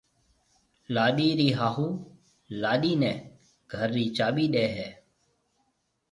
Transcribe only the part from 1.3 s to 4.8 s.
رِي هاهوُ لاڏيِ نَي گھر رِي چاٻِي ڏَي